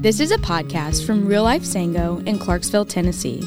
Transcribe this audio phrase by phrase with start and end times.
[0.00, 3.40] This is a podcast from Real Life Sango in Clarksville, Tennessee.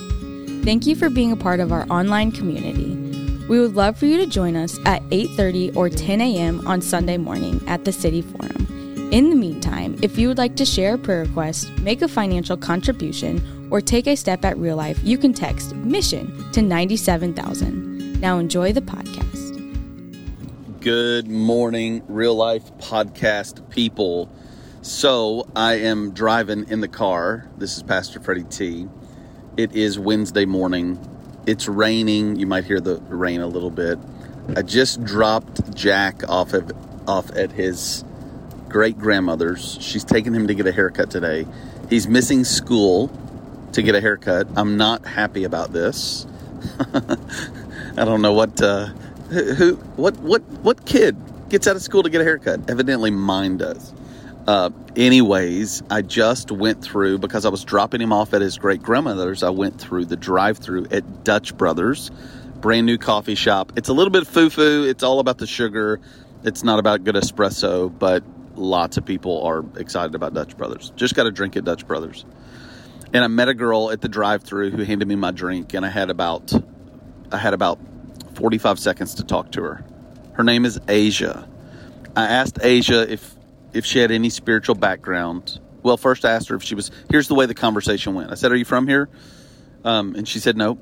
[0.66, 2.94] Thank you for being a part of our online community.
[3.48, 6.68] We would love for you to join us at 8:30 or 10 a.m.
[6.68, 8.68] on Sunday morning at the City Forum.
[9.14, 12.58] In the meantime, if you would like to share a prayer request, make a financial
[12.58, 13.42] contribution,
[13.72, 18.20] or take a step at real life, you can text mission to 97000.
[18.20, 19.22] Now enjoy the podcast.
[20.82, 24.30] Good morning, real life podcast people.
[24.84, 27.48] So, I am driving in the car.
[27.56, 28.88] This is Pastor Freddie T.
[29.56, 30.98] It is Wednesday morning.
[31.46, 32.38] It's raining.
[32.38, 34.00] You might hear the rain a little bit.
[34.56, 36.72] I just dropped Jack off of
[37.08, 38.04] off at his
[38.70, 39.78] great grandmother's.
[39.80, 41.46] She's taking him to get a haircut today.
[41.88, 43.12] He's missing school
[43.74, 44.48] to get a haircut.
[44.56, 46.26] I'm not happy about this.
[46.96, 48.88] I don't know what uh,
[49.30, 51.16] who what what what kid
[51.50, 52.68] gets out of school to get a haircut?
[52.68, 53.94] Evidently, mine does.
[54.48, 58.82] Uh, anyways, I just went through because I was dropping him off at his great
[58.82, 59.44] grandmother's.
[59.44, 62.10] I went through the drive-through at Dutch Brothers,
[62.60, 63.74] brand new coffee shop.
[63.76, 64.86] It's a little bit foo-foo.
[64.88, 66.00] It's all about the sugar.
[66.44, 68.24] It's not about good espresso, but
[68.56, 70.92] lots of people are excited about Dutch Brothers.
[70.96, 72.26] Just got a drink at Dutch Brothers.
[73.14, 75.90] And I met a girl at the drive-through who handed me my drink, and I
[75.90, 76.52] had about
[77.32, 77.80] I had about
[78.34, 79.86] 45 seconds to talk to her.
[80.34, 81.48] Her name is Asia.
[82.16, 83.36] I asked Asia if
[83.74, 85.60] if she had any spiritual background.
[85.84, 86.92] Well, first I asked her if she was.
[87.10, 88.32] Here's the way the conversation went.
[88.32, 89.10] I said, "Are you from here?"
[89.84, 90.78] Um, and she said, "No."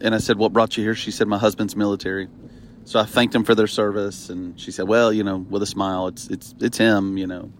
[0.00, 2.28] And I said, "What brought you here?" She said, "My husband's military."
[2.84, 5.66] So I thanked him for their service, and she said, "Well, you know, with a
[5.66, 7.50] smile, it's it's it's him, you know."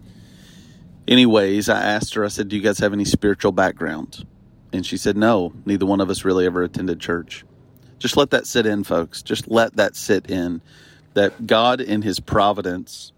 [1.09, 2.25] Anyways, I asked her.
[2.25, 4.27] I said, "Do you guys have any spiritual background?"
[4.73, 7.45] And she said, "No, neither one of us really ever attended church."
[7.99, 9.23] Just let that sit in, folks.
[9.23, 10.61] Just let that sit in.
[11.15, 13.13] That God, in His providence,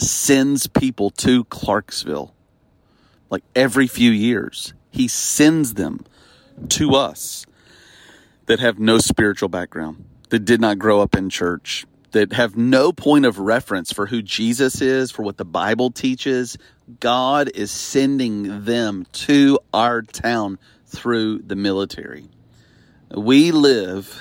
[0.00, 2.34] sends people to Clarksville.
[3.28, 6.04] Like every few years, He sends them
[6.70, 7.46] to us
[8.46, 12.92] that have no spiritual background, that did not grow up in church, that have no
[12.92, 16.58] point of reference for who Jesus is, for what the Bible teaches.
[16.98, 22.28] God is sending them to our town through the military.
[23.14, 24.12] We live,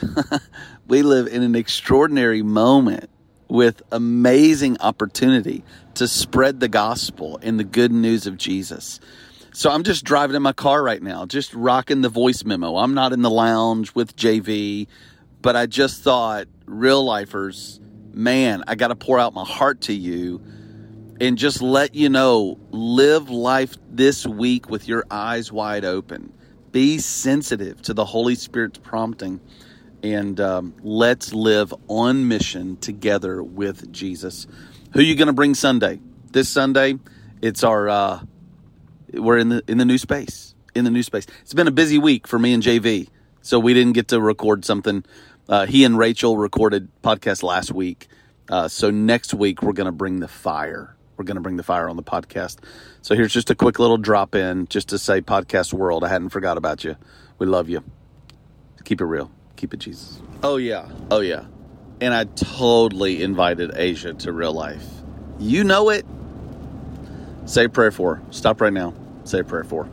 [0.88, 3.10] we live in an extraordinary moment
[3.50, 5.64] with amazing opportunity
[5.96, 9.00] to spread the gospel and the good news of Jesus.
[9.52, 12.78] So I'm just driving in my car right now, just rocking the voice memo.
[12.78, 14.88] I'm not in the lounge with JV,
[15.42, 17.80] but I just thought, real lifers,
[18.14, 20.42] man, I got to pour out my heart to you
[21.20, 26.32] and just let you know live life this week with your eyes wide open.
[26.72, 29.42] Be sensitive to the Holy Spirit's prompting
[30.04, 34.48] and um, let's live on mission together with Jesus.
[34.94, 36.00] Who you going to bring Sunday?
[36.32, 36.98] This Sunday,
[37.42, 38.22] it's our uh,
[39.14, 40.56] we're in the in the new space.
[40.76, 41.26] In the new space.
[41.42, 43.10] It's been a busy week for me and JV,
[43.42, 45.04] so we didn't get to record something.
[45.48, 48.08] Uh, he and Rachel recorded podcast last week,
[48.50, 50.96] uh, so next week we're going to bring the fire.
[51.18, 52.60] We're going to bring the fire on the podcast.
[53.02, 56.30] So here's just a quick little drop in, just to say, podcast world, I hadn't
[56.30, 56.96] forgot about you.
[57.40, 57.84] We love you.
[58.86, 59.30] Keep it real.
[59.60, 60.22] Keep it Jesus.
[60.42, 60.88] Oh yeah.
[61.12, 61.44] Oh yeah.
[62.00, 64.88] And I totally invited Asia to real life.
[65.38, 66.06] You know it.
[67.44, 68.22] Say a prayer for her.
[68.32, 68.94] Stop right now.
[69.26, 69.92] Say a prayer for her.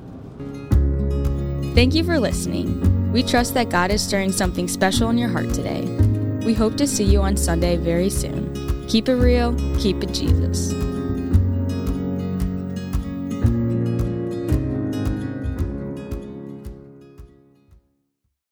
[1.75, 3.10] Thank you for listening.
[3.10, 5.82] We trust that God is stirring something special in your heart today.
[6.47, 8.87] We hope to see you on Sunday very soon.
[8.87, 10.95] Keep it real, keep it Jesus.